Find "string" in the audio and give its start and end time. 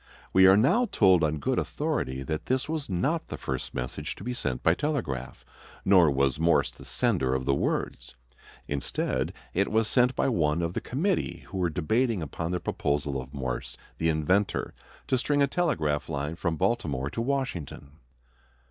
15.19-15.43